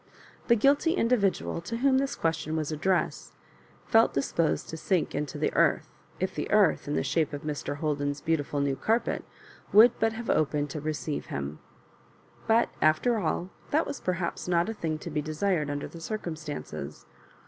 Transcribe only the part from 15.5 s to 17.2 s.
under the circumstances.